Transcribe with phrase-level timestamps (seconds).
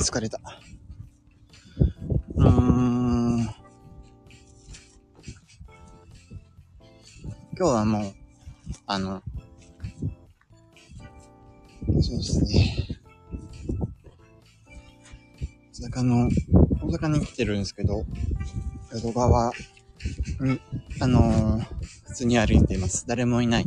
[0.00, 0.40] 疲れた。
[2.36, 3.40] うーん。
[3.40, 3.52] 今
[7.58, 8.14] 日はもう、
[8.86, 9.22] あの、
[12.00, 12.98] そうですね。
[15.78, 16.28] 大阪の、
[16.82, 18.06] 大阪に来てるんですけど、
[18.94, 19.52] 淀川
[20.40, 20.60] に、
[21.00, 21.64] あのー、
[22.06, 23.06] 普通に歩いています。
[23.06, 23.66] 誰もいない。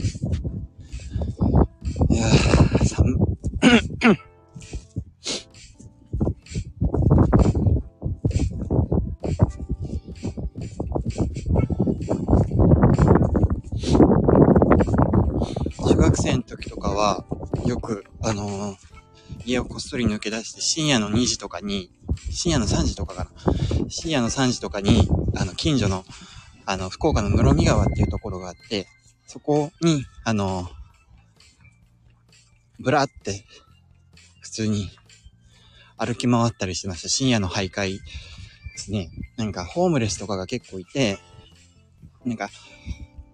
[19.94, 21.92] 家をこっそり抜け出して深夜の2時とかに、
[22.32, 23.32] 深夜の3時とかかな。
[23.90, 26.04] 深夜の3時とかに、あの、近所の、
[26.66, 28.88] あの、福岡の室見川っていうところがあって、
[29.28, 30.70] そこに、あの、
[32.80, 33.46] ぶらって、
[34.42, 34.90] 普通に
[35.98, 37.10] 歩き回ったりしてました。
[37.10, 38.00] 深夜の徘徊で
[38.78, 39.10] すね。
[39.38, 41.20] なんか、ホームレスとかが結構いて、
[42.26, 42.50] なんか、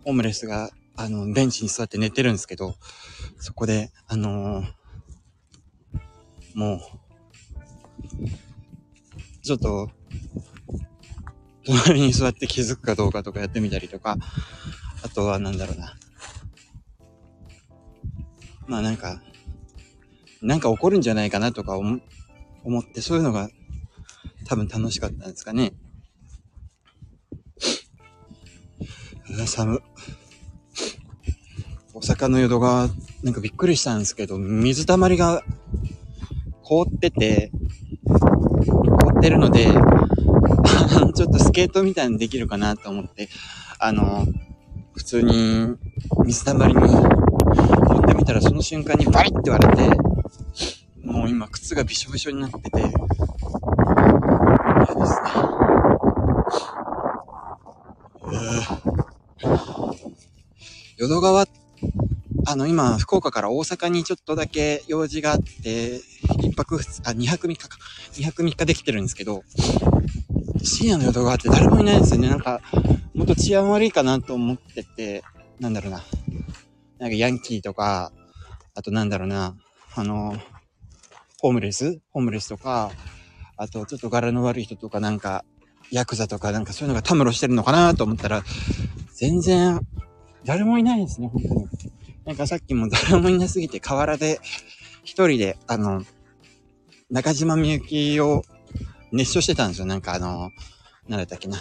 [0.04, 2.76] ホームレスが、あの、ベンチに座って寝てるんですけど、
[3.40, 4.79] そこで、あのー、
[6.60, 6.80] もう、
[9.44, 9.90] ちょっと、
[11.66, 14.18] 隣に座って気づくかどうかとかやってみたりとか、
[15.02, 15.96] あとはなんだろうな。
[18.68, 19.22] まあなんか、
[20.42, 22.02] なんか起こるんじゃないかなとか思
[22.78, 23.50] って、そういうのが
[24.46, 25.72] 多分楽しかったんですかね。
[29.30, 29.82] うわ、寒。
[31.94, 32.90] 大阪の淀川、
[33.24, 35.42] なんかびっくりしたんですけど、水たまりが
[36.70, 37.52] 凍ってて、
[38.06, 39.66] 凍ってるので、
[41.16, 43.28] ちょっとスケートみたいにできるかなと思って、
[43.80, 44.28] あの、
[44.94, 45.76] 普通に
[46.26, 49.90] 水たまりに飛んでみたらその瞬間にバリって割れて、
[51.04, 52.94] もう今靴がびしょびしょになってて、嫌で
[55.08, 55.30] すね。
[60.98, 61.48] 淀川、
[62.46, 66.02] あの、今、福岡から大阪にちょっとだけ用事があって、
[66.42, 67.78] 一泊二日、あ、二泊三日か。
[68.14, 69.44] 二泊三日できてるんですけど、
[70.64, 72.30] 深夜の淀川って誰もいないんですよね。
[72.30, 72.62] なんか、
[73.14, 75.24] もっと治安悪いかなと思ってて、
[75.60, 76.04] なんだろうな。
[76.98, 78.12] なんかヤンキーとか、
[78.76, 79.56] あとなんだろうな、
[79.96, 80.38] あの、
[81.40, 82.00] ホームレス？
[82.12, 82.92] ホームレスとか、
[83.56, 85.46] あとちょっと柄の悪い人とかなんか、
[85.92, 88.44] ヤクザとかなんかそういうのがたむろしてるのかなと思ったら、
[89.14, 89.80] 全然、
[90.46, 91.68] 誰もいないんですね、本当に。
[92.26, 94.40] なんかさっきも誰もいなすぎて河原で、
[95.04, 96.04] 一人で、あの、
[97.12, 98.44] 中島みゆきを
[99.12, 99.88] 熱唱してたんですよ。
[99.88, 100.52] なんかあの、
[101.08, 101.58] なんだったっけな。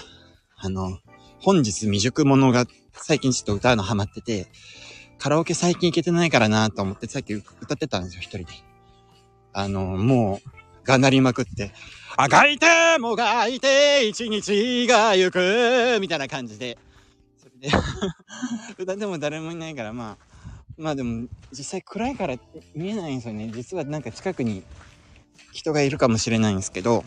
[0.56, 0.98] あの、
[1.40, 4.48] 本日未熟者が最近ちょっと歌うのハマってて、
[5.16, 8.46] カラオケ最近行けてないからなと思ってさっき歌ってたんですよ、一人で。
[9.54, 11.72] あの、もう、がなりまくって、
[12.18, 12.66] あがいて
[12.98, 16.76] もがいて一日が行くみたいな感じで。
[17.38, 17.76] それで
[18.76, 20.26] 歌っても誰もいないから、まあ、
[20.76, 22.36] まあでも、実際暗いから
[22.74, 23.50] 見えないんですよね。
[23.54, 24.62] 実はなんか近くに
[25.52, 27.04] 人がいるかもしれないんですけど、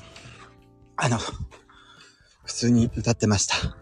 [0.95, 1.18] あの、
[2.44, 3.81] 普通に歌ってました。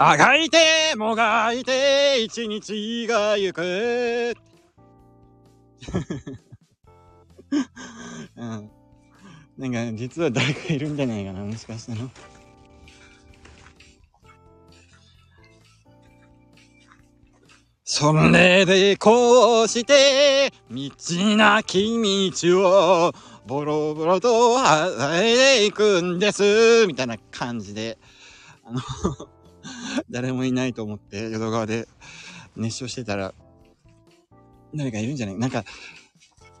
[0.00, 4.36] あがいてもがいて一日が行く。
[8.36, 8.70] うん。
[9.58, 12.08] なんか実は誰かいるんじゃないかな、もしかしたら。
[17.84, 20.90] それでこうして、道
[21.36, 23.12] なき道を、
[23.46, 27.98] ボロボロと歩いていくんです、みたいな感じで、
[28.64, 28.80] あの
[30.10, 31.88] 誰もいないと思って、淀川で
[32.56, 33.34] 熱唱してたら、
[34.74, 35.38] 誰かいるんじゃない？
[35.38, 35.64] なんか、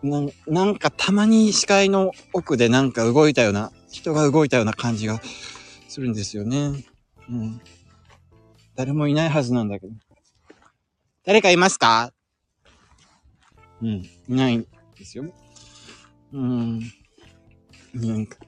[0.02, 5.20] ななんかたまに視界の奥でなんか動いたような、人が動いたような感じが
[5.88, 6.84] するんですよね。
[7.28, 7.60] うん。
[8.74, 9.92] 誰もいないはずなんだけど。
[11.24, 12.12] 誰かいますか？
[13.82, 13.88] うん。
[13.88, 15.24] いないんですよ。
[16.32, 16.80] うん。
[17.94, 18.38] なんか、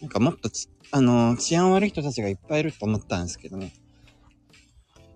[0.00, 3.72] なんかもっとちあの、治安悪い人たちがいっぱいいると思ったんですけどね。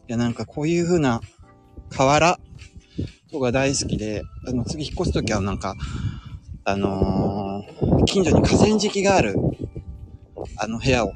[0.08, 1.20] いや、なんかこういう風な
[1.90, 2.38] 河原
[3.30, 5.76] とか大好きで、あの、次引っ越すときはなんか、
[6.64, 9.36] あのー、近所に河川敷がある、
[10.56, 11.14] あの部屋をお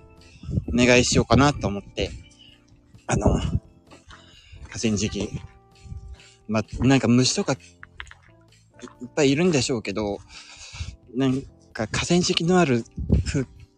[0.75, 2.11] 願いしようかなと思って、
[3.07, 3.41] あの、河
[4.79, 5.41] 川敷。
[6.49, 10.19] まなんか虫とかいっぱいいるんでしょうけど、
[11.15, 11.41] なん
[11.73, 12.85] か河川敷のある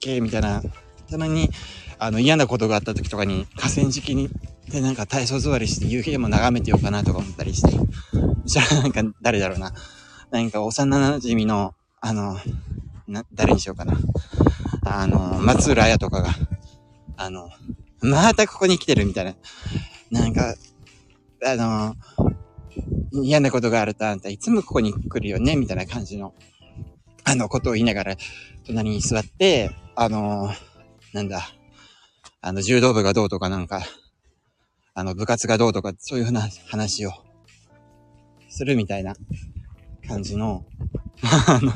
[0.03, 0.63] 風景みたいな、
[1.11, 1.51] たまに
[1.99, 4.29] あの嫌なことがあった時とかに河川敷に
[4.69, 7.77] でなんか体操座りして夕日でも眺めてようかなとか思ったりして、
[8.45, 9.73] じゃあなんか誰だろうな。
[10.31, 12.39] なんか幼馴染の、あの、
[13.07, 13.95] な、誰にしようかな。
[14.85, 16.31] あの、松浦綾とかが、
[17.19, 17.51] あの、
[18.01, 19.35] またここに来てるみたいな。
[20.11, 20.55] なんか、
[21.45, 21.97] あの、
[23.23, 26.33] 嫌なことがあるとあんたいつもここに来るよねみたいな感じの、
[27.25, 28.17] あの、ことを言いながら、
[28.67, 30.51] 隣に座って、あの、
[31.13, 31.43] なんだ、
[32.41, 33.83] あの、柔道部がどうとかなんか、
[34.95, 37.13] あの、部活がどうとか、そういうふうな話を
[38.49, 39.15] するみたいな
[40.07, 40.67] 感じの、
[41.23, 41.73] あの、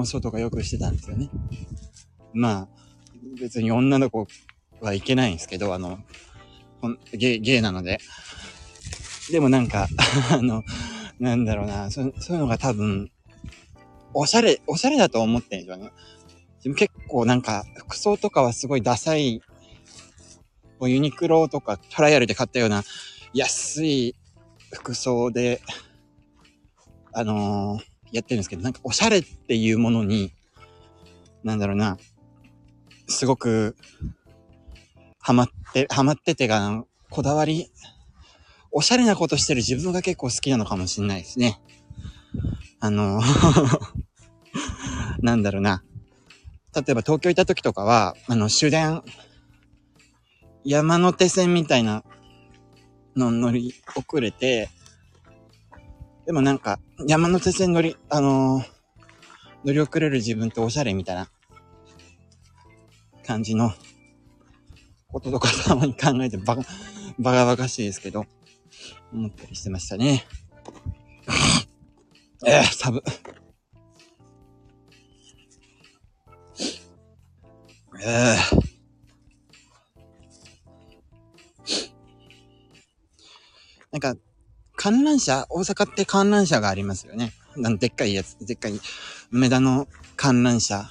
[0.00, 1.30] 妄想とかよくしてたんですよね。
[2.32, 2.68] まあ、
[3.38, 4.26] 別に女の子
[4.80, 5.98] はいけないんですけど、あの、
[7.12, 7.98] ゲイ、ゲイなので。
[9.30, 9.86] でもなんか、
[10.32, 10.64] あの、
[11.18, 13.10] なんだろうな、そそういうのが多分、
[14.14, 15.90] おしゃれ、おしゃれだと思ってんですよね。
[16.62, 19.40] でも結構なんか、服装とかはすごいダサい、
[20.82, 22.82] ユニクロとかトライアルで買ったような
[23.34, 24.14] 安い
[24.72, 25.60] 服装で、
[27.12, 30.32] あのー、やってるんですけど、なんかおしゃれっていうものに、
[31.44, 31.98] なんだろうな、
[33.08, 33.76] すごく、
[35.18, 37.70] ハマって、ハマっててが、こだわり、
[38.72, 41.60] おしゃれなことしてる自分が結構好きなのかもしんないですね。
[42.80, 43.20] あの
[45.22, 45.82] なんだろうな。
[46.74, 49.02] 例えば東京行った時とかは、あの、終電、
[50.64, 52.04] 山手線みたいな
[53.16, 54.70] の乗り遅れて、
[56.26, 56.78] でもなんか、
[57.08, 58.64] 山手線乗り、あのー、
[59.64, 61.28] 乗り遅れる自分っておしゃれみたいな
[63.26, 63.72] 感じの
[65.08, 66.62] こととかたまに考えてバカ、
[67.18, 68.26] バカバカしいですけど、
[69.12, 70.24] 思ったりしてましたね。
[72.46, 73.02] えー、サブ。
[78.02, 78.60] えー。
[83.92, 84.14] なんか、
[84.76, 87.34] 観覧車、大阪って観覧車がありますよね。
[87.56, 88.80] なんでっかいやつ、でっかい、
[89.30, 90.88] 梅田の観覧車。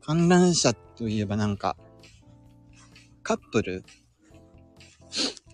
[0.00, 1.76] 観覧車といえばなんか、
[3.22, 3.84] カップル？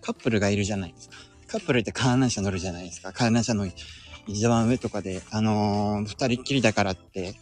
[0.01, 1.15] カップルがいるじゃないですか。
[1.47, 3.11] カップルって観覧車乗るじゃないですか。
[3.11, 3.67] 観覧車の
[4.27, 7.35] 一番上とかで、あのー、二人っきりだからって、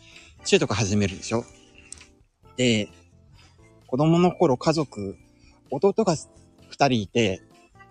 [0.46, 1.46] 中とか始めるでしょ？
[2.58, 2.90] で、
[3.88, 5.18] 子供の頃家族、
[5.72, 6.16] 弟が
[6.70, 7.42] 二人いて、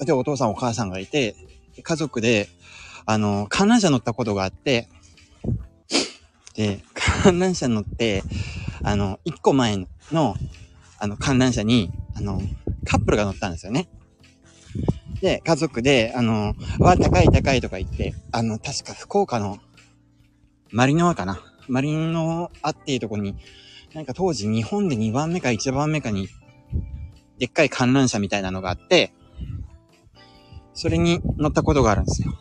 [0.01, 1.35] で、お父さんお母さんがいて、
[1.83, 2.49] 家族で、
[3.07, 4.89] あの、観覧車乗ったことがあって、
[6.55, 6.81] で、
[7.23, 8.23] 観覧車乗って、
[8.83, 10.37] あの、一個前の、
[10.99, 12.43] あの、観覧車に、あの、
[12.85, 13.89] カップルが乗ったんですよね。
[15.23, 19.59] で、家族で、あの、わ、高い高いとか言って、あの、確か福岡の、
[20.73, 21.41] マリノアかな。
[21.69, 23.37] マリノアっていうとこに、
[23.95, 26.29] なんか当時日本で2番目か1番目かに、
[27.39, 29.13] でっかい観覧車みたいなのがあって、
[30.75, 32.35] それに乗ったことがあるんですよ。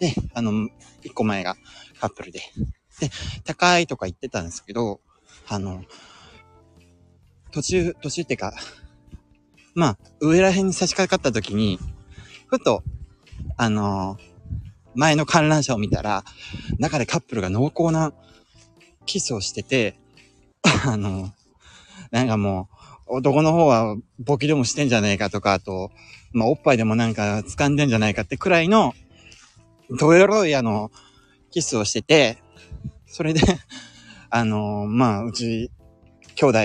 [0.00, 0.68] で、あの、
[1.04, 1.54] 一個前が
[2.00, 2.40] カップルで。
[2.98, 3.10] で、
[3.44, 5.00] 高いとか言ってたんですけど、
[5.46, 5.84] あの、
[7.52, 8.54] 途中、途中ってか、
[9.74, 11.78] まあ、上ら辺に差し掛かった時に、
[12.46, 12.82] ふと、
[13.56, 14.18] あの
[14.94, 16.24] 前の観覧車を見たら、
[16.78, 18.12] 中でカップルが濃厚な
[19.06, 19.96] キスをしてて、
[20.86, 21.30] あの
[22.10, 22.68] なんかも
[23.06, 25.90] う、男の方はボキでもしてんじゃねえかとか、あと、
[26.32, 28.94] まあ、おっぱいでもなんか掴んでんじゃないかってくらいの、
[29.98, 30.90] どエロいあの、
[31.50, 32.38] キスをしてて、
[33.06, 33.40] それで
[34.32, 35.72] あのー、まあ、うち、
[36.36, 36.58] 兄弟、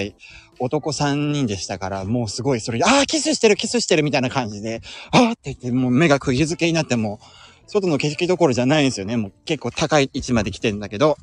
[0.59, 4.81] 男3人でしたから、もうすごいそれで、ああ、キスしてる、キスしてるみたいな感じで、
[5.12, 7.19] ああって言って、もう目が釘付けになっても、
[7.67, 9.17] 外の景色どころじゃないんですよね。
[9.17, 11.17] もう結構高い位置まで来てんだけど。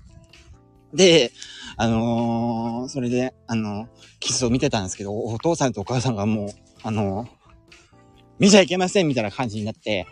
[0.93, 1.31] で、
[1.77, 3.87] あのー、それで、あのー、
[4.21, 6.49] キスを見てたんですけど、お父さんとお母さんがもう、
[6.83, 7.43] あのー
[8.43, 10.05] 見ちゃいけませんみたいな感じになって、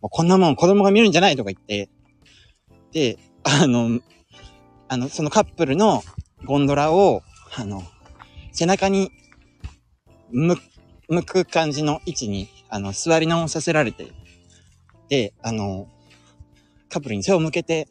[0.00, 1.90] もうこんなもん子供が見るんじゃないとか言って、
[2.92, 3.98] で、あの、
[4.86, 6.04] あの、そのカップルの
[6.44, 7.24] ゴンドラを、
[7.56, 7.82] あの、
[8.52, 9.10] 背中に
[10.30, 10.56] 向
[11.08, 14.12] 向く感じの位置に、あの、座り直させられて、
[15.08, 15.88] で、あの、
[16.88, 17.88] カップルに背を向けて、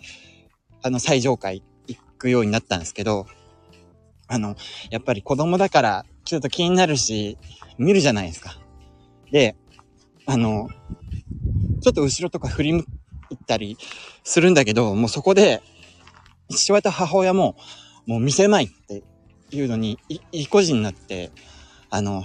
[0.82, 3.28] あの、最上階行くようになったんですけど、
[4.28, 4.56] あの、
[4.90, 7.38] やっぱり子供だから、ちょっと気になるし、
[7.78, 8.58] 見るじゃないですか。
[9.32, 9.56] で、
[10.26, 10.70] あの、
[11.82, 12.86] ちょっと後ろとか振り向
[13.30, 13.78] いたり
[14.24, 15.62] するんだけど、もうそこで、
[16.50, 17.56] 父親と母親も、
[18.08, 19.04] もう見せまいって
[19.52, 21.32] いうのに、い、い個人になって、
[21.90, 22.24] あの、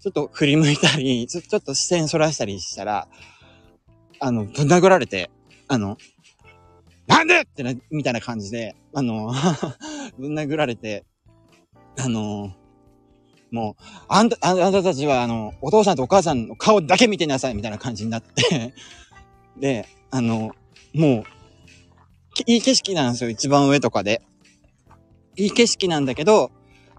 [0.00, 3.08] ちょっと振り向いたり、 ちょちょっと視線そらしたりしたら、
[4.18, 5.30] あの、ぶん殴られて、
[5.68, 5.96] あの、
[7.06, 9.32] なんでってな、みたいな感じで、あの、
[10.18, 11.04] ぶん殴られて、
[11.98, 12.52] あの、
[13.50, 18.74] もう、あんた、あんたたちは、あの、お父さんとお母さんの顔だけ見てなさい、みたいな感じになって
[19.58, 20.54] で、あの、
[20.94, 21.24] もう、
[22.46, 24.22] いい景色なんですよ、一番上とかで。
[25.36, 26.50] いい景色なんだけど、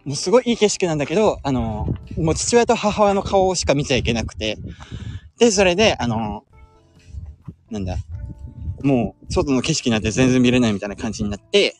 [0.06, 1.88] もうすごいいい景色なんだけど、あの、
[2.18, 4.58] もう父親と母親の顔しか見ちゃいけなくて。
[5.40, 6.44] で、それで、あの、
[7.70, 7.98] なんだ、
[8.84, 11.76] もう、外の景色なんて全然見れないみたいな感じになって、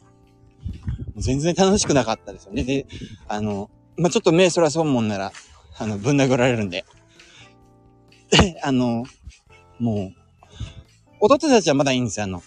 [1.18, 2.64] 全然楽しくなかったですよね。
[2.64, 2.88] で、
[3.28, 5.32] あの、まあ、ちょっと目そらそうもんなら、
[5.78, 6.86] あの、ぶん殴られるんで。
[8.32, 9.04] で、あの、
[9.80, 10.24] もう、
[11.20, 12.42] 弟たちはまだいいんですよ、あの。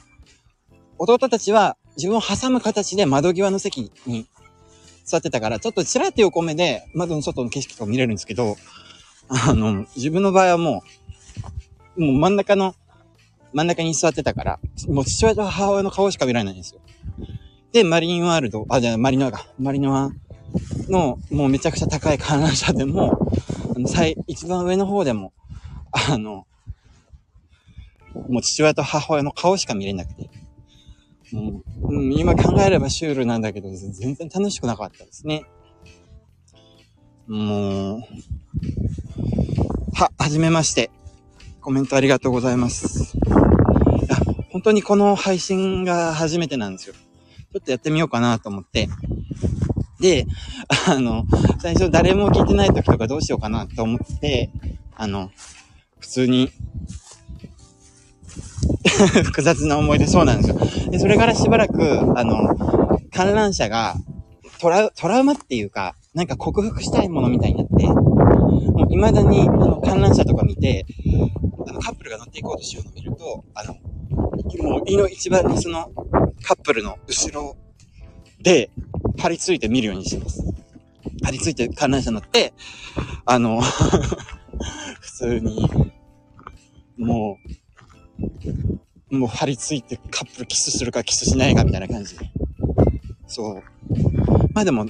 [0.98, 4.26] 弟たちは自分を挟む形で窓際の席に
[5.04, 8.56] 座ってたから、ちょっとちらって横目で窓の外の景色とか見れるんですけど、
[9.28, 10.82] あの、自分の場合はも
[11.96, 12.74] う、もう真ん中の、
[13.52, 16.80] 真ん中に座ってたから、もう父親と母親の顔しか見られないんですよ。
[17.72, 20.10] で、マリンワールド、あ、じゃあマリノアが、マリノア
[20.88, 23.30] の、もうめちゃくちゃ高い観覧車でも、
[23.74, 25.32] あの、最、一番上の方でも、
[25.92, 26.46] あの、
[28.28, 30.30] もう父親と母親の顔しか見れなくて、
[31.36, 35.44] う、うん、今考えればシュールなんだけど、全然楽しくなかったですね。
[37.26, 38.00] もう、
[39.94, 40.90] は、はじめまして。
[41.60, 43.16] コメントありがとうございます。
[43.16, 43.20] い
[44.08, 44.16] や、
[44.50, 46.94] 本当にこの配信が初めてなんですよ。
[46.94, 48.88] ちょっとやってみようかなと思って。
[49.98, 50.26] で、
[50.86, 51.24] あの、
[51.58, 54.50] 最初誰も聞いてない時とかどうしようかなと思って、
[54.94, 55.32] あの、
[55.98, 56.52] 普通に
[59.24, 60.90] 複雑な思い出そうなんですよ。
[60.90, 62.56] で、それからしばらく、あの、
[63.12, 63.96] 観覧車が
[64.60, 70.86] トラウ、トラウマっていうか、なんか克服したいものみたいになって、もう未だに、あの、観覧車とか見て、
[71.66, 73.74] あの、カップルが乗っていこうとしようの見ると、あの、
[74.62, 75.90] もう胃の一番にその
[76.42, 77.56] カップルの後ろ
[78.40, 78.70] で
[79.18, 80.44] 張り付いて見るようにしてます。
[81.24, 82.54] 張り付いて観覧車乗って、
[83.24, 83.60] あの
[85.00, 85.68] 普通に、
[86.96, 87.65] もう、
[89.10, 92.16] もう張り付いてカップルキスするかキスしないかみたいな感じ。
[93.26, 93.62] そう。
[94.52, 94.86] まあでも、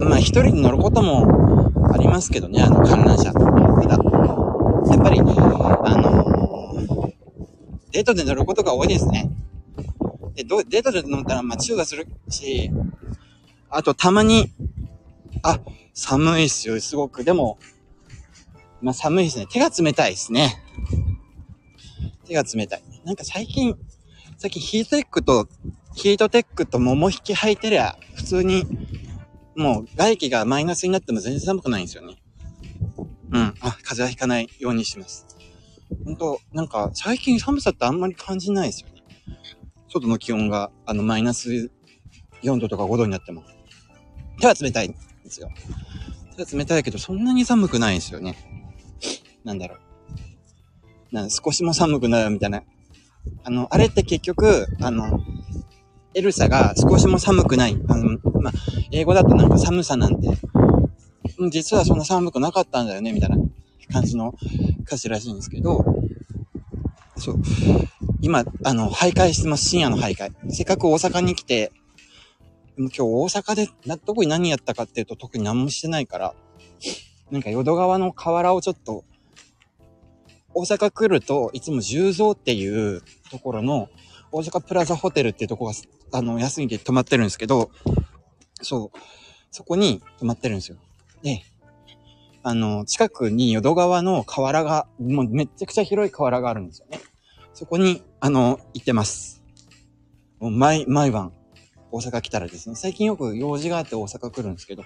[0.00, 3.32] まあ一人で乗ることもありますけどね、あの観覧車。
[3.32, 5.24] ただ、やっぱり、あ
[5.96, 7.12] の、
[7.92, 9.30] デートで乗ることが多いですね。
[10.34, 12.70] で、どデートで乗ったら、まあ、チューがするし、
[13.70, 14.52] あと、たまに、
[15.42, 15.60] あ、
[15.92, 17.22] 寒いっすよ、すごく。
[17.22, 17.58] でも、
[18.82, 19.46] まあ、寒いですね。
[19.48, 20.60] 手が冷たいですね。
[22.26, 22.82] 手が冷たい。
[23.04, 23.74] なんか最近、
[24.38, 25.48] 最近ヒートテックと、
[25.94, 28.66] ヒートテックと桃引き履いてりゃ、普通に、
[29.56, 32.16] もう外気がマイナスになっても全然寒くないんですよね。
[33.30, 33.40] うん。
[33.60, 35.26] あ、風邪はひかないようにします。
[36.04, 39.02] 本当なんか最近寒さってあんまり感じないですよね。
[39.88, 41.70] 外の気温が、あの、マイナス
[42.42, 43.42] 4度とか5度になっても。
[44.40, 44.98] 手は冷たいんで
[45.30, 45.50] すよ。
[46.36, 48.36] 手は冷たいけど、そんなに寒くないんですよね。
[49.44, 49.78] なんだろう。
[51.14, 52.62] なん少しも寒くないみたいな。
[53.44, 55.20] あの、あれって結局、あの、
[56.12, 57.80] エルサが少しも寒くない。
[57.88, 58.52] あの、まあ、
[58.90, 60.28] 英語だとなんか寒さなんて、
[61.50, 63.36] 実はそんな寒くなかったんだよね、みたいな
[63.92, 64.34] 感じの
[64.82, 65.84] 歌詞らしいんですけど、
[67.16, 67.36] そう。
[68.20, 69.68] 今、あの、徘徊してます。
[69.68, 70.32] 深夜の徘徊。
[70.50, 71.70] せっかく大阪に来て、
[72.76, 76.34] 今日大阪で、な、どこに何やったかっていうと特に何もしてないから、
[77.30, 79.04] なんか淀川の河原をちょっと、
[80.54, 83.88] 大阪来るといつも十蔵っていうところの
[84.32, 85.72] 大阪プラザホテルっていうとこが、
[86.12, 87.70] あの、安いんで泊まってるんですけど、
[88.62, 88.98] そう、
[89.50, 90.78] そこに泊まってるんですよ。
[91.22, 91.42] で、
[92.42, 97.00] あの、近くに淀川の河原が、もうめちゃくちゃ広い河原があるんですよね。
[97.52, 99.42] そこに、あの、行ってます。
[100.40, 101.32] もう毎、毎晩、
[101.92, 104.84] 大阪来たらですね、最近よく用事があって大阪来るんですけど、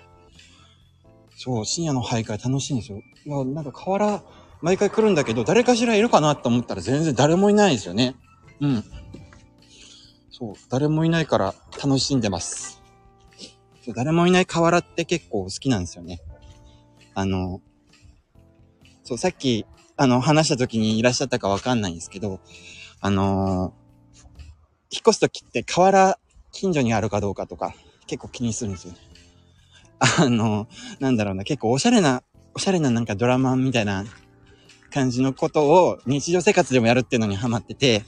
[1.36, 2.98] そう、深夜の徘徊楽しいんですよ。
[2.98, 4.22] いや、なんか河原、
[4.60, 8.16] 毎回来るんだけど、誰かしらいるかなと思ったら全然誰もいないですよね。
[8.60, 8.84] うん。
[10.30, 12.82] そう、誰もいないから楽しんでます。
[13.94, 16.20] 誰もいない河原って結構好きなんですよね。
[17.14, 17.60] あの、
[19.04, 19.64] そう、さっき
[20.00, 22.38] あの、話した時にいらっしゃったかわかんないんですけど、
[23.00, 24.22] あのー、
[24.92, 26.18] 引っ越す時って河原
[26.52, 27.74] 近所にあるかどうかとか
[28.06, 28.98] 結構気にするんですよね。
[30.20, 30.68] あの、
[31.00, 32.22] なんだろうな、結構おしゃれな、
[32.54, 34.04] おしゃれななんかドラマみたいな
[34.98, 38.02] 感じのことを日常生活でもやるっていうのにハマってて、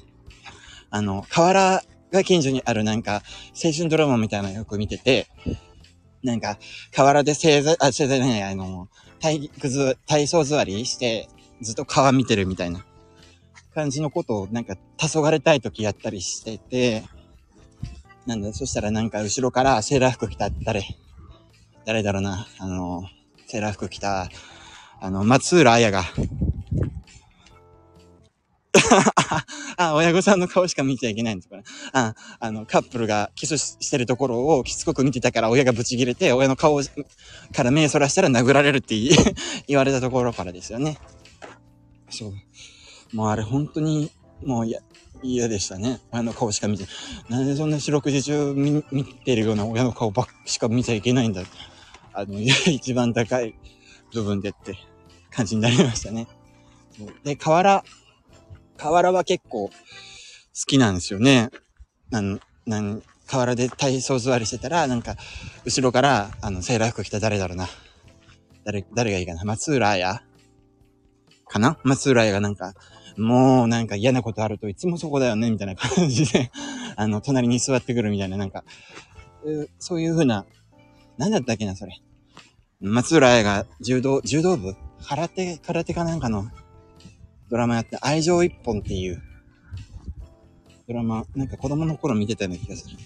[0.90, 3.22] あの、河原が近所にあるなんか、
[3.64, 5.28] 青春ドラマみたいなのよく見てて、
[6.24, 6.58] なんか、
[6.92, 8.88] 河原で正座、あ、正座じゃない、あの、
[9.20, 11.28] 体育ず、体操座りして、
[11.60, 12.84] ずっと川見てるみたいな
[13.72, 17.04] 感じのことをなんか、黄昏たい時やったりしてて、
[18.26, 20.82] なんだ、そしたらなんか後ろからセーラー服着た誰、
[21.86, 23.04] 誰だろうな、あの、
[23.46, 24.28] セーラー服着た、
[25.02, 26.04] あの、松浦彩が、
[29.76, 31.62] あ、親御さんの顔しか見ちゃいけないんですから。
[31.92, 36.80] あ、あの、カップルがキスしてるところをきつこく見てたから親がブチ切れて、親の顔
[37.52, 38.94] から目そらしたら殴られるって
[39.66, 40.98] 言われたところからですよね。
[42.10, 42.32] そう。
[43.12, 44.10] もうあれ本当に、
[44.44, 44.80] もう嫌、
[45.22, 46.00] 嫌でしたね。
[46.12, 46.86] 親の顔しか見て。
[47.28, 51.42] なんでそんな四六時中見見てるような親の顔ばっしか見ちゃいけないんだ。
[52.12, 53.54] あの、 一番高い
[54.12, 54.76] 部分でって
[55.30, 56.26] 感じになりましたね。
[57.24, 57.84] で、河原、
[58.80, 59.72] 河原は結構好
[60.66, 61.50] きなんですよね。
[62.10, 65.16] なん、なん、河原で体操座りしてたら、なんか、
[65.64, 67.68] 後ろから、あの、セーラー服着た誰だろうな。
[68.64, 70.22] 誰、誰がいいかな松浦彩
[71.46, 71.78] かな？
[71.84, 72.74] 松浦彩がなんか、
[73.16, 76.50] もうなんか嫌なことあるといつもそこだよね、みたいな感じで
[76.96, 78.64] あの、隣に座ってくるみたいな、なんか、
[79.78, 80.46] そういう風な、
[81.18, 82.00] なんだったっけな、それ。
[82.80, 84.74] 松浦彩が柔道、柔道部？
[85.06, 86.50] 空手、空手かなんかの
[87.50, 89.22] ドラマやって、愛情一本っていう。
[90.86, 92.96] ドラマ、なんか子供の頃見てたような気がする。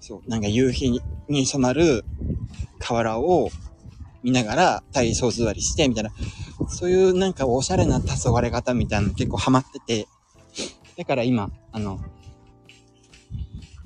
[0.00, 2.04] そう、なんか夕日に染まる
[2.78, 3.50] 河原を
[4.22, 6.10] 見ながら体操座りして、みたいな、
[6.68, 10.08] そういうなんかおしゃれな黄昏方みたいなの結構ハマってて、
[10.96, 12.00] だから今、あの、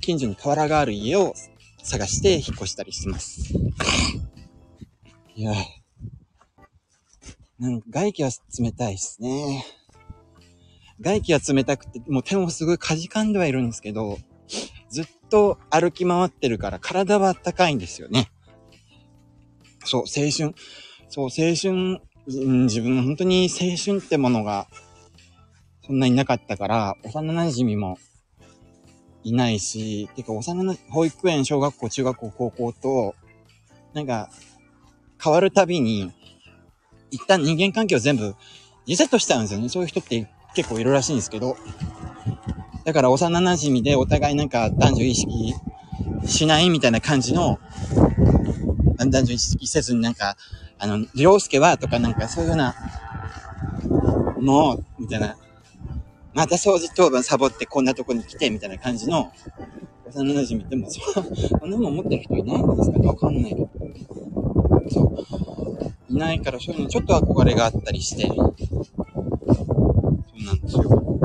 [0.01, 1.35] 近所に河原がある家を
[1.83, 3.53] 探して引っ越したりしてます。
[5.35, 5.53] いや
[7.63, 9.65] なんか外気は冷たいですね。
[11.01, 14.19] 外気は冷たくて、もう手もすごいかじかんではいるんですけど、
[14.91, 18.33] ずっと歩き回ってるから体は暖かいんですよね。
[19.85, 20.55] そう、青春。
[21.09, 24.67] そう、青春、自分本当に青春ってものが
[25.87, 27.97] そんなになかったから、幼馴染も
[29.23, 33.15] いないし、てか幼な、保育園、小学校、中学校、高校と、
[33.95, 34.31] なんか、
[35.23, 36.11] 変わるたびに、
[37.13, 38.35] 一旦人間関係を全部
[38.87, 39.69] リセットしちゃうんですよね。
[39.69, 41.57] そういう人って結構いるらしいんですけど。
[42.85, 45.55] だから幼馴染でお互いなんか男女意識
[46.27, 47.61] しないみたいな感じの、
[48.97, 50.37] 男女意識せずになんか、
[50.79, 52.75] あの、りょうすけはとかなんかそういうような、
[54.41, 55.37] もう、みたいな、
[56.35, 59.33] また掃除当番サボってこんなとこに来て、みたいな感じの、
[60.07, 63.71] 幼馴染でも、そ、そんなもん思ってる人いないんですかねわかんないけど。
[64.91, 65.92] そう。
[66.13, 68.45] いないから、そういうのちょっと憧れがあったりして、そう
[70.45, 71.21] なんですよ。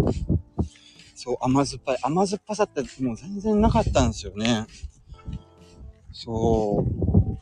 [1.13, 1.97] そう、甘酸っぱい。
[2.03, 4.65] 甘酸っぱさってもう全然なかったんですよね。
[6.13, 7.37] そう。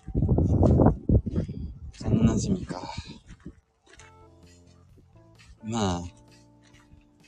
[2.03, 2.81] 幼馴染みか。
[5.63, 6.01] まあ。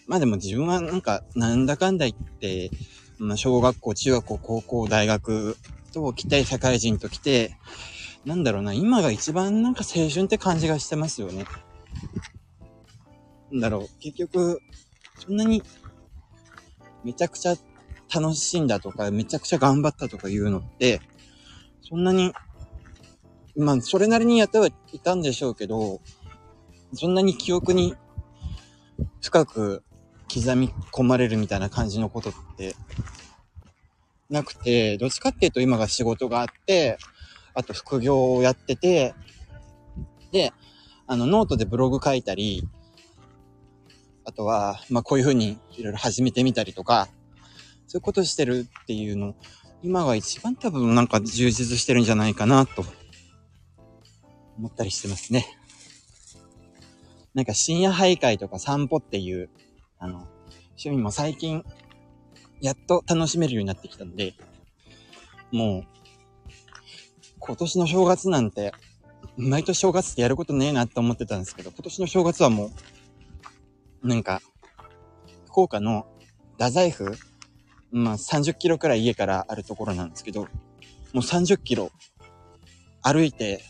[0.08, 2.72] まあでも自分はなんか、なんだかんだ言って、
[3.20, 5.58] まあ小学校、中学校、高校、大学
[5.94, 7.56] と来て、社会人と来て、
[8.26, 11.46] なんだろうな、今が一番なんか青春って感じがしてますよね。
[13.52, 14.62] なんだろう、結局、
[15.20, 15.64] そんなに、
[17.04, 17.56] めちゃくちゃ
[18.14, 21.02] 楽しんだとか、めちゃくちゃ頑張ったとかいうのって、
[21.82, 22.34] そんなに、
[23.56, 26.02] まあ、それなりにやってはいたんでしょうけど、
[26.94, 27.96] そんなに記憶に
[29.22, 29.84] 深く
[30.34, 32.76] 刻み込まれるみたいな感じのことって
[34.30, 36.98] なくて、どっちかっていうと今が仕事があって、
[37.58, 39.16] あと副業をやってて、
[40.32, 40.54] で、
[41.08, 42.70] あの、ノートでブログ書いたり、
[44.26, 47.08] あとは、まあ、こういう風にいろいろ始めてみたりとか、
[47.88, 49.34] そういうことしてるっていうの、
[49.82, 52.86] 今が一番多分なんか充実してるんじゃないかなと、
[54.60, 55.48] 思ったりしてますね。
[57.34, 59.50] なんか深夜徘徊とか散歩っていう、
[59.98, 60.28] あの、
[60.72, 61.66] 趣味も最近、
[62.62, 64.36] やっと楽しめるようになってきたんで、
[65.52, 65.98] もう、
[67.48, 68.74] 今年の正月なんて、
[69.38, 72.72] 毎年正月ってやることねえなって思ってたんですけど、今年の正月はも
[74.04, 74.42] う、なんか、
[75.46, 76.06] 福岡の
[76.60, 77.16] 太宰府、
[77.92, 80.48] まあ30キロくらい家からあるところなんですけど、も
[81.16, 81.90] う30キロ
[83.02, 83.64] 歩いて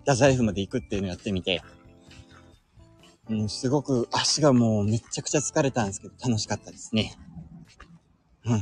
[0.00, 1.62] 太宰府まで行くっていうのをやってみて、
[3.28, 7.14] もうすごく足がもうめちゃくちゃ疲れたんですけど楽しかったですね。
[8.44, 8.58] うん。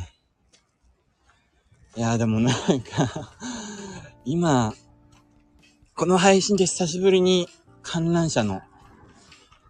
[1.97, 3.33] いやでもなんか
[4.27, 4.75] 今、
[5.95, 7.49] この配信で久しぶりに
[7.83, 8.61] 観覧車の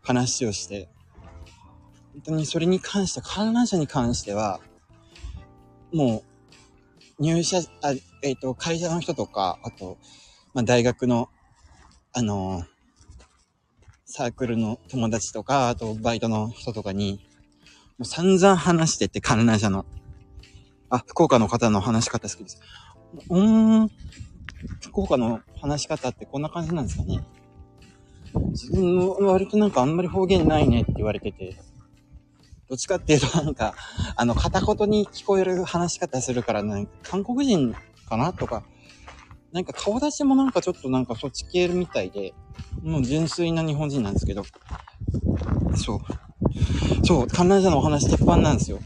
[0.03, 0.89] 話をして、
[2.15, 4.61] 本当にそれに関して、観覧車に関しては、
[5.93, 6.25] も
[7.19, 9.99] う、入社、あえっ、ー、と、会社の人とか、あと、
[10.53, 11.29] まあ、大学の、
[12.13, 12.65] あのー、
[14.05, 17.21] サークルの友達とか、あと、バイトの人とかに、
[17.99, 19.87] もう散々話してって、観覧車の。
[20.89, 22.61] あ、福岡の方の話し方好きです。
[23.29, 23.91] うん、
[24.81, 27.23] 福岡の話し方ってこんな感じなんですかね。
[28.51, 31.57] 自分も割となんかあんまり方言ないねって言われてて、
[32.69, 33.75] どっちかっていうとなんか、
[34.17, 37.75] あの、片言に聞こえる話し方するから、ね、韓国人
[38.09, 38.65] かなとか、
[39.53, 42.33] なんか顔出しもなんかちょっとなんかそっち系みたいで、
[42.83, 44.45] もう純粋な日本人なんですけど、
[45.75, 46.01] そう。
[47.05, 48.81] そう、観覧車のお話鉄板なんですよ。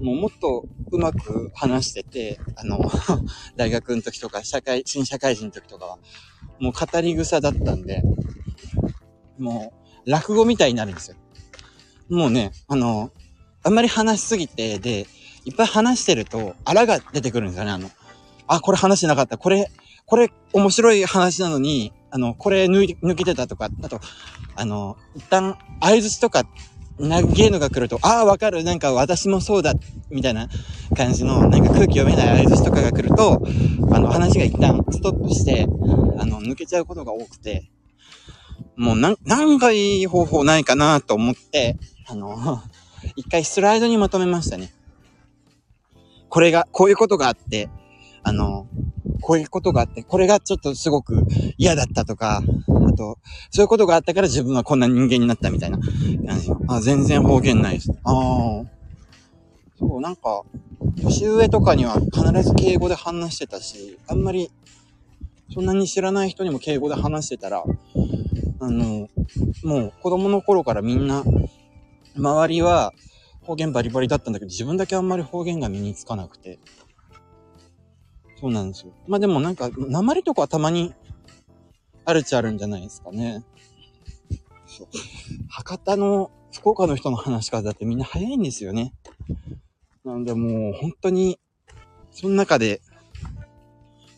[0.00, 2.90] もうもっとうまく話してて、あの、
[3.56, 5.98] 大学の時とか、社会、新社会人の時とかは、
[6.58, 8.02] もう語り草だったんで、
[9.38, 9.72] も
[10.06, 11.16] う、落語みたいになるんですよ。
[12.08, 13.10] もうね、あの、
[13.62, 15.06] あんまり話しすぎて、で、
[15.44, 17.90] いっぱい話してると、あらが出てくるんですよね、あの。
[18.46, 19.38] あ、これ話してなかった。
[19.38, 19.70] これ、
[20.06, 24.00] これ面白い話なのに、あの、これ抜抜けてたとか、あと、
[24.56, 26.44] あの、一旦、合図とか、
[27.00, 28.62] 投げるのが来ると、ああ、わかる。
[28.62, 29.74] なんか私もそうだ。
[30.10, 30.48] みたいな
[30.96, 33.42] 感じの、なんか空気読めない合図とかが来ると、
[33.92, 35.66] あの、話が一旦ストップして、
[36.18, 37.70] あの、抜けちゃうことが多くて、
[38.76, 42.62] もうなん、なんかいい方法ないかなと思って、あの、
[43.16, 44.72] 一回スライドにまとめましたね。
[46.28, 47.68] これが、こういうことがあって、
[48.22, 48.66] あの、
[49.20, 51.26] こういうことがあって、これがちょっとすごく
[51.58, 52.42] 嫌だったとか、
[52.88, 53.18] あと、
[53.50, 56.50] そういうことがあったから自分はこんな人間になったみたいな感じ。
[56.68, 57.90] あ、全然方言ないです。
[58.04, 58.64] ああ。
[59.78, 60.42] そう、なんか、
[61.02, 64.50] 年上とかには必ず敬語で話してたし、あんまり、
[65.52, 67.64] そんなに知らない人にも敬語で話してたら、
[68.60, 69.08] あの、
[69.64, 71.24] もう子供の頃からみんな、
[72.16, 72.92] 周りは
[73.42, 76.58] 方言バリバリだったんだけど、自分だけあんまり方言が身につかなくて。
[78.40, 78.92] そうなんですよ。
[79.06, 80.94] まあでもなんか、鉛とかはたまに
[82.04, 83.44] あるっちゃあるんじゃないですかね。
[84.66, 84.88] そう。
[85.48, 88.94] 博多の福岡の人の話し方ってみんな早いんですよね。
[90.04, 91.38] なんでもう本当に、
[92.10, 92.80] その中で、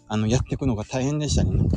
[0.08, 1.50] あの、やっていくのが大変でしたね。
[1.50, 1.76] なんか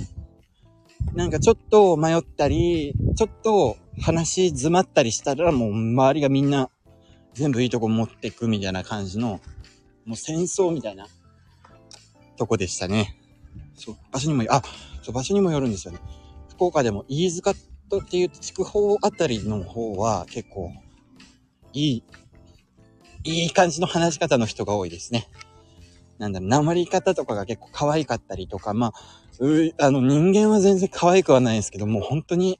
[1.15, 6.69] なんかちょっと迷ったり、ちょっと話詰まったりしたらもう周りがみんな
[7.33, 9.39] 全部いいとこ持ってくみたいな感じの、
[10.05, 11.07] もう戦争みたいな
[12.37, 13.15] とこでしたね。
[13.75, 14.61] そう、場所にも、あ、
[15.01, 15.99] そう、場所にもよるんですよね。
[16.49, 17.53] 福岡でも飯塚
[17.89, 20.71] とっていう筑豊あたりの方は結構
[21.73, 22.03] いい、
[23.23, 25.27] いい感じの話し方の人が多いですね。
[26.17, 28.93] なんだろう、鉛り方とかが結構可愛かったりとか、まあ、
[29.39, 32.59] う、あの、人間は全然可愛くはないですけど、もう本当に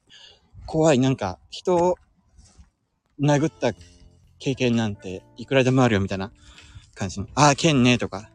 [0.65, 0.99] 怖い。
[0.99, 1.95] なんか、人を
[3.21, 3.71] 殴った
[4.39, 6.31] 経験なんていくらでもあるよみたいな
[6.95, 7.27] 感じの。
[7.35, 8.29] ああ、剣ね、とか。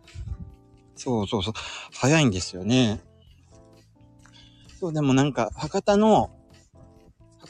[1.03, 1.55] そうそうそう。
[1.95, 3.01] 早いんですよね。
[4.79, 6.31] そう、でもなんか、博多の、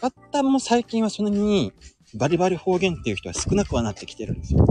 [0.01, 1.73] 博多も最近はそんなに
[2.15, 4.65] バリバリ方言っていう人は少なくはなってきてるんですよ。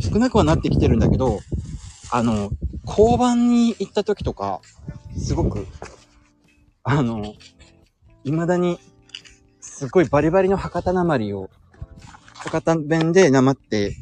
[0.00, 1.38] 少なくはなってきてるんだけど、
[2.10, 2.52] あの、
[2.84, 4.62] 交番に行った時とか、
[5.16, 5.68] すごく、
[6.82, 7.34] あの、
[8.24, 8.80] 未だに、
[9.60, 11.50] すごいバリバリの博多なまりを、
[12.34, 13.96] 博多弁でなまって、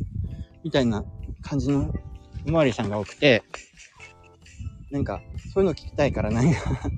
[0.64, 1.04] みたいな
[1.42, 1.92] 感じの
[2.46, 3.44] おまわりさんが多くて、
[4.90, 5.22] なんか、
[5.52, 6.90] そういうの聞きたいから何か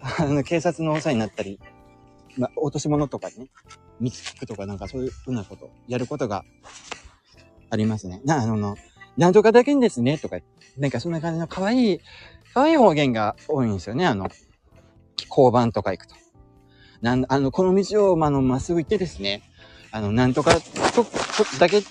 [0.18, 1.60] あの、警察の長になったり、
[2.36, 3.48] まあ、落とし物とかね、
[4.00, 6.44] 見つくとかなんかそういうふうなこと、やることが
[7.68, 8.20] ありますね。
[8.24, 8.76] な、あの、
[9.16, 10.38] なんとかだけにですね、とか、
[10.78, 12.00] なんかそんな感じの可愛い、
[12.54, 14.28] 可愛い方言が多いんですよね、あの、
[15.28, 16.14] 交番とか行くと。
[17.02, 19.42] なん、あの、この道を、ま、あの、まっすぐ行ってですね、
[19.90, 20.54] あの、なんとか、
[20.94, 21.82] と、と、だけ、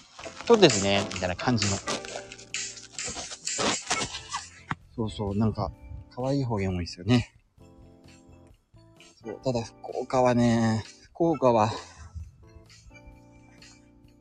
[0.46, 1.99] とですね、みたいな感じの。
[5.00, 5.72] そうそう、なんか、
[6.14, 7.34] 可愛い方言多いですよね。
[9.24, 10.84] そう、ただ、福岡はね、
[11.14, 11.72] 福岡は、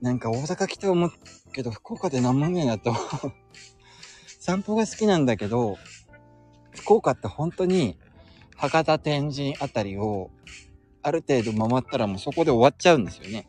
[0.01, 1.12] なんか大阪来て思う
[1.53, 2.95] けど、福岡で何もねえなと
[4.38, 5.79] 散歩が好きなんだけど、
[6.77, 7.99] 福岡って本当に、
[8.55, 10.31] 博多天神あたりを、
[11.03, 13.49] ある程度回ったらもうそこで終わっちゃうんですよね。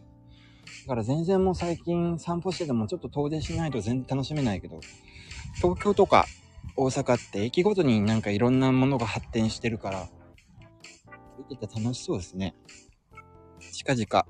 [0.88, 4.80] だから全然もう最近散歩しててもちょっと遠出しないと全然楽しめないけど、
[5.62, 6.26] 東京とか
[6.76, 10.10] 大阪って駅ごとになんかいろんなものが発展してるから、
[11.38, 12.56] 見てて楽しそうですね。
[13.74, 14.26] 近々、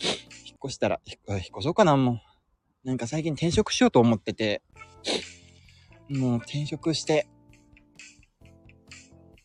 [0.00, 2.88] 引っ越したら、引っ越そうかな、もう。
[2.88, 4.62] なんか最近転職しようと思ってて、
[6.08, 7.26] もう転職して、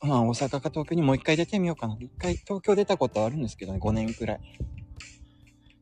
[0.02, 1.98] まあ大阪か東京にもう一回出てみようかな。
[2.00, 4.40] 一回東京出たことあるんですけどね、5年くらい。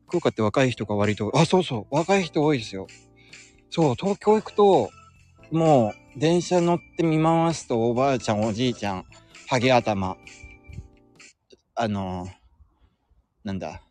[0.06, 2.86] 福岡って若い人が割と、あ、そうそう、若い人多いですよ。
[3.70, 4.90] そう、東京行くと、
[5.50, 9.04] もう、電車乗って見回すと、おばあちゃん、おじいちゃん、
[9.46, 10.16] ハゲ頭、
[11.76, 12.26] あの
[13.44, 13.82] なんだ、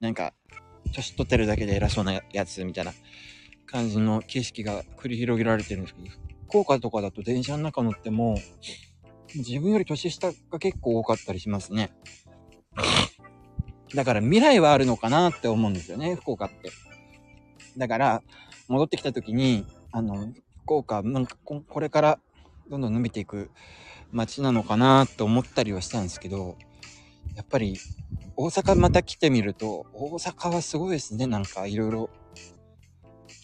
[0.00, 0.34] なんか、
[0.92, 2.92] 年取ってるだけで偉そうなやつみたいな
[3.64, 6.08] 感じの景色が繰り広げられてるんですけど、
[6.48, 8.36] 福岡とかだと電車の中乗っても、
[9.36, 11.92] 自分より年下が結構多かったりしますね。
[13.94, 16.72] だから未来はあるのかなって思うんですよね、福岡って。
[17.76, 18.22] だから、
[18.66, 20.32] 戻ってきた時に、あの、
[20.64, 22.18] 福岡、なんかこれから
[22.70, 23.50] どんどん伸びていく
[24.12, 26.56] 街なのかなと思ったりはしたんですけど、
[27.36, 27.78] やっぱり
[28.36, 32.10] 大阪また来てみると、大阪はすごいですね、なんかいろいろ。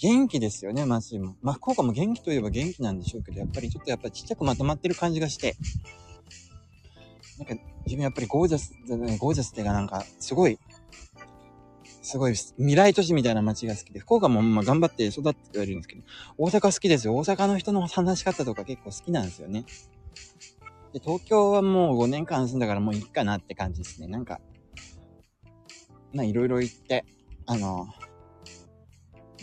[0.03, 1.37] 元気ですよね、街も。
[1.43, 5.57] まあ、福岡も元気といえば元気なんでしょうけど、やっぱりちょっとやっぱちっちゃくまとまってる感じがして、
[7.39, 7.55] なんか
[7.85, 8.73] 自分やっぱりゴージャス、
[9.19, 10.59] ゴージャスっていうかなんか、すごい、
[12.11, 16.03] すごい未来都市みたいな街が好きで、福岡もまあ頑張って育ってはいるんですけど、
[16.39, 17.15] 大阪好きですよ。
[17.15, 19.65] 大阪の人の話し方とか結構好きなんですよね。
[20.93, 24.09] で、東京はもう5年間住んだからもういいかなって感じですね。
[24.09, 24.41] なんか、
[26.13, 27.05] まあいろいろ言って、
[27.47, 27.87] あの、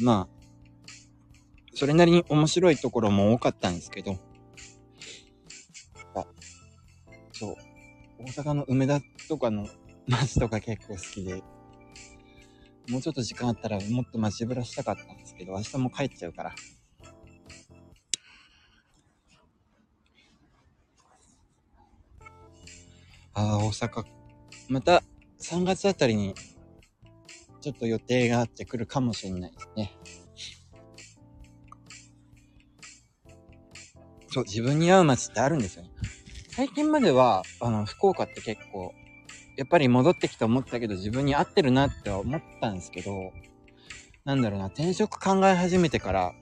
[0.01, 0.37] まあ、
[1.73, 4.17] それなりに面白いところも多かったんですけど、
[6.15, 6.25] あ、
[7.31, 7.55] そう、
[8.19, 8.99] 大阪の梅田
[9.29, 9.67] とかの
[10.05, 11.41] 街とか結構好きで、
[12.89, 16.55] もうちょっと時間あったらもっと街ぶらしたかったんですけど、明日も帰っちゃうから。
[23.33, 24.03] ああ、大阪。
[24.69, 25.03] また
[25.39, 26.33] 3月あたりに
[27.61, 29.97] ちょっと予定があってくるかもしれないですね。
[34.29, 35.91] そう、自分に合う街ってあるんですよね。
[36.49, 38.93] 最近までは、あの、福岡って結構、
[39.57, 43.33] やっぱり戻ってきて思ったけど自分に合ってるなって思ったんですけど、
[44.23, 46.33] なんだろうな、転職考え始めてから、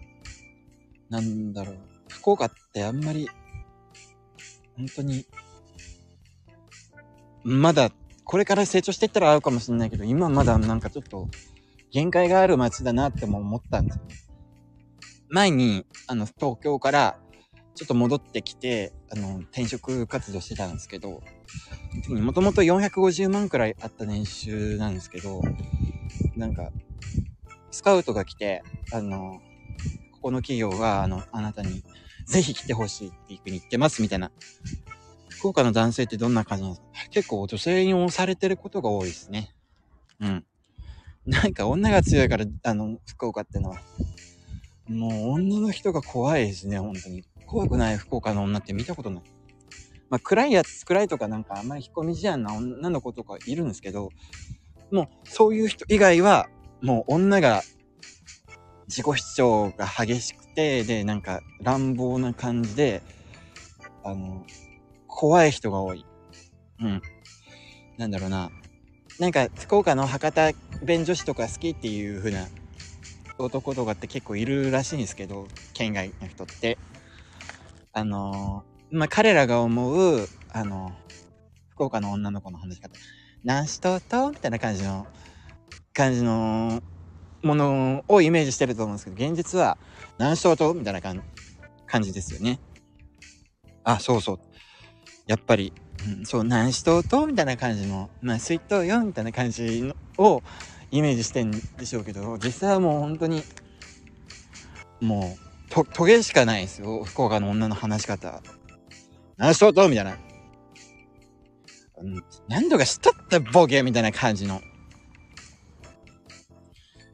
[1.09, 3.29] なんだろう、福岡ってあんまり、
[4.75, 5.25] 本当に、
[7.43, 7.91] まだ
[8.25, 11.29] これから成長していったら合うかもしれないけど、今まだなんかちょっと
[11.91, 14.01] 限界がある街だなっても思ったんですよ。
[15.29, 17.19] 前に、あの、東京から
[17.75, 21.21] ちょっと戻ってきて、あの、転職活動してたんですけど、
[22.09, 25.41] もともと450万くらいあった年収なんですけど、
[26.35, 26.71] なんか、
[27.71, 29.41] スカウトが来て、あの、
[30.13, 31.83] ここの企業が、あの、あなたに
[32.25, 34.31] ぜひ来てほしいっていうふうに言ってますみたいな
[35.29, 36.87] 福岡の男性ってどんな感じなんですか？
[37.11, 39.53] 結構女性に押されてることが多いですね。
[40.19, 40.45] うん。
[41.25, 43.77] なんか女が強いから、あの、福岡ってのは。
[44.87, 47.23] もう女の人が怖いですね、本当に。
[47.45, 49.23] 怖くない福岡の女って見たことない。
[50.09, 54.11] まあ、暗いやつ、暗いとかなんかあんまり引っ込み思案な女の子とかいるんですけど、
[54.91, 56.47] もうそういう人以外は、
[56.81, 57.63] もう女が
[58.87, 63.01] 自己主張が激しくて、で、なんか乱暴な感じで、
[64.03, 64.45] あの、
[65.07, 66.05] 怖い人が多い。
[66.79, 67.01] うん。
[67.97, 68.51] なんだろうな。
[69.19, 70.51] なんか、福岡の博多
[70.83, 72.45] 弁女子とか好きっていう風な
[73.37, 76.77] 男とかって結構いるらしいんですけど、県外の人って。
[77.97, 80.91] あのー、まあ、彼らが思う、あのー、
[81.69, 82.89] 福岡の女の子の話し方。
[83.45, 85.07] 何しととみたいな感じの、
[85.93, 86.83] 感じの
[87.41, 89.77] ものをイメージしてると思うんですけど、現実は
[90.17, 91.23] 何しととみたいな感
[92.03, 92.59] じですよね。
[93.85, 94.39] あ、そうそう。
[95.25, 95.71] やっぱり、
[96.05, 100.43] うん、そう、何しととみたいな感じの、まあ、スイートよみたいな感じのを
[100.91, 103.41] イメージしてんでしょうけど、実際はもう本当に、
[104.99, 107.03] もう、と、トゲしかないですよ。
[107.03, 108.41] 福岡の女の話し方。
[109.37, 110.17] 何しとうとみたいな。
[112.47, 114.61] 何度かしとったボケみたいな感じの。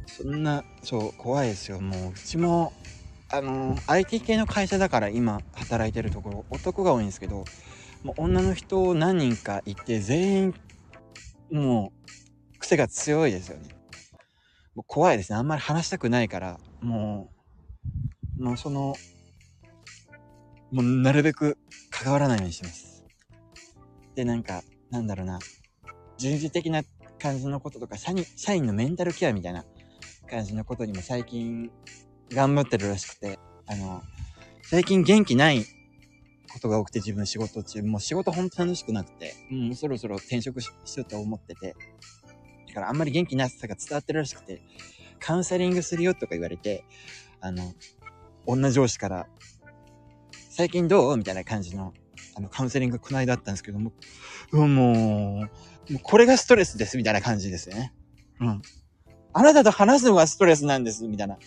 [0.07, 1.79] そんな、そう、怖いですよ。
[1.79, 2.73] もう、うちも、
[3.29, 7.45] あの、IT 系の会社だから今働いてるところ、男が多いんですけど、
[8.03, 10.55] もう女の人を何人かいて、全員、
[11.51, 11.93] も
[12.55, 13.69] う、癖が強いですよね。
[14.75, 15.37] もう怖いですね。
[15.37, 17.40] あんまり話したくないから、もう、
[18.41, 18.95] もうその、
[20.71, 21.59] もうなるべく
[21.91, 23.05] 関わらないようにしてます。
[24.15, 25.37] で、なんか、なんだろうな、
[26.17, 26.81] 人事的な
[27.19, 29.63] 感じのこととか、社員のメンタルケアみたいな
[30.27, 31.69] 感じのことにも最近
[32.33, 34.01] 頑張ってるらしくて、あの、
[34.63, 35.63] 最近元気ない
[36.51, 41.75] ことが多くて自分仕事中、もう仕事ほんと楽しくなくて、もうそろそろ転職しようと思ってて、
[42.69, 44.63] だからあんまり元気なさが伝わってるらしくて、
[45.19, 46.83] カウンセリングするよとか言われて、
[47.39, 47.73] あの、
[48.45, 49.27] 女上司から、
[50.49, 51.17] 最近どう？
[51.17, 51.93] みたいな感じの、
[52.35, 53.93] あのカウンセリングこの間あったんですけども、
[54.51, 55.49] もう、もう
[56.03, 57.93] これがストレスです、みたいな感じですよね。
[58.39, 58.61] うん。
[59.33, 61.37] あなたと話すのがストレスなんです、みたいな。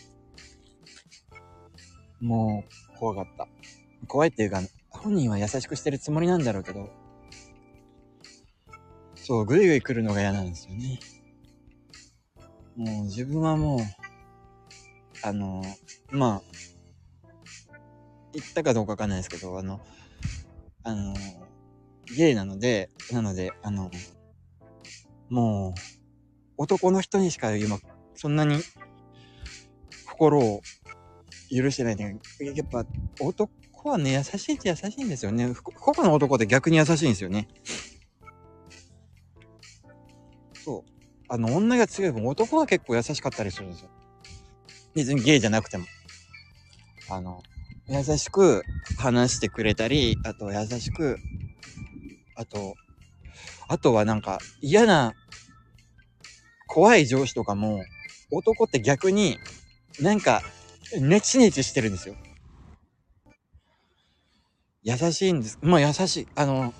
[2.20, 3.46] もう、怖かった。
[4.07, 6.88] 怖いっていうか、本人は優しくしてるつもりなんだろうけど、
[9.16, 11.00] そう、ぐいぐい来るのが嫌なんですよね。
[12.76, 13.80] もう自分はもう、
[15.22, 15.62] あの、
[16.11, 16.42] まあ、
[18.35, 19.81] 言ったかどうかわかんないですけど、あの、
[20.83, 21.14] あの、
[22.16, 23.90] ゲイなので、なので、あの、
[25.31, 25.81] もう、
[26.57, 27.79] 男の人にしか今、
[28.14, 28.61] そんなに、
[30.07, 30.62] 心を
[31.51, 32.18] 許してないね。
[32.40, 32.85] やっぱ、
[33.20, 33.51] 男
[33.88, 35.53] はね、優しいって優しいんですよね。
[35.53, 37.49] 福の男って逆に優しいんですよね。
[40.64, 40.90] そう。
[41.29, 43.90] あの、女が強い分、男は結構優しかったりするんですよ。
[44.94, 45.85] 別にゲイじゃなくても。
[47.11, 47.42] あの、
[47.87, 48.62] 優しく
[48.99, 51.18] 話してくれたり、あと優しく、
[52.35, 52.75] あと、
[53.68, 55.14] あとはなんか嫌な、
[56.66, 57.85] 怖い上司とかも、
[58.31, 59.38] 男って逆に
[60.01, 60.42] なんか、
[60.99, 62.16] ネチネチしてるんですよ。
[64.83, 65.59] 優しいんです。
[65.62, 66.29] もう優しい。
[66.35, 66.73] あの、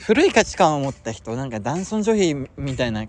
[0.00, 3.04] 古い価値観を持った人、なんか男尊女卑みたいな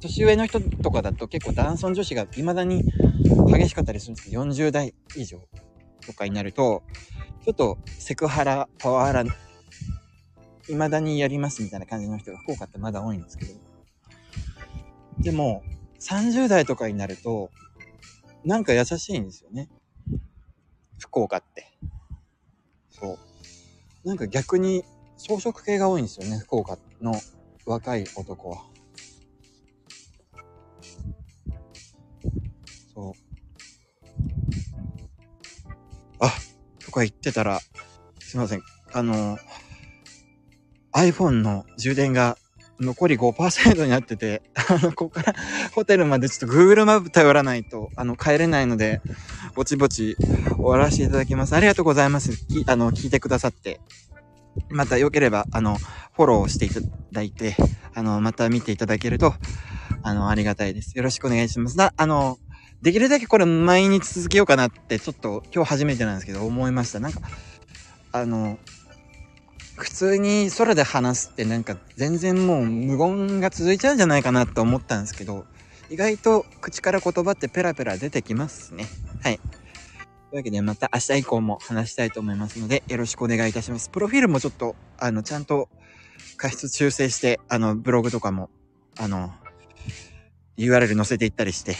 [0.00, 2.84] 年上の人とかだと結構男尊女子が未だに
[3.46, 5.40] 激しかったりするんですけど、40代以上
[6.06, 6.82] とかになると、
[7.44, 9.24] ちょっとセクハラ、パワハラ、
[10.66, 13.54] 未だにやりますみたいな感じの人が福岡ってまだ多いんですけど。
[15.18, 15.62] でも、
[16.00, 17.50] 30代とかになると、
[18.44, 19.68] なんか優しいんですよね。
[20.98, 21.66] 福岡って。
[22.90, 24.08] そう。
[24.08, 24.84] なんか逆に
[25.16, 27.14] 装飾系が多いんですよね、福岡の
[27.66, 28.73] 若い男は。
[36.26, 36.32] あ、
[36.84, 37.60] とか言ってたら、
[38.18, 38.62] すいません。
[38.92, 39.38] あの、
[40.92, 42.38] iPhone の充電が
[42.80, 45.34] 残り5%になってて、あの、ここから
[45.74, 49.00] ホテルまでちょっと Google マップ頼らないと、あの、帰れないので、
[49.54, 51.54] ぼちぼち終わらせていただきます。
[51.54, 52.36] ありがとうございます。
[52.46, 53.80] きあの、聞いてくださって。
[54.70, 55.76] また良ければ、あの、
[56.12, 56.80] フォローしていた
[57.12, 57.56] だいて、
[57.94, 59.34] あの、また見ていただけると、
[60.02, 60.96] あの、ありがたいです。
[60.96, 61.76] よろしくお願いします。
[61.76, 62.38] だ、あの、
[62.84, 67.00] できるだけこれ毎日続けようかなって、ちょっと今日初めてなんですけど、思いました。
[67.00, 67.20] なんか、
[68.12, 68.58] あの、
[69.76, 75.46] 普通に空で話すってなんか全然もう無言が続いちゃうんじゃないかなと思ったんですけど、
[75.88, 78.84] 意外と口から言葉ってペラペラ出てきますね。
[79.22, 79.38] はい。
[79.38, 79.48] とい
[80.32, 83.88] うわけでまた明日以降も話したいと思いますので、よろしくお願いいたします。
[83.88, 85.70] プロフィールもちょっと、あの、ちゃんと
[86.36, 88.50] 過失修正して、あの、ブログとかも、
[88.98, 89.32] あの、
[90.58, 91.76] URL 載せていったりして、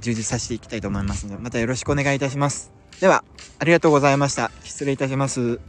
[0.00, 2.72] 充実させていきたいと思いますので、またよろしくお願いいたします。
[3.00, 3.24] では、
[3.58, 4.50] ありがとうございました。
[4.62, 5.60] 失礼いたします。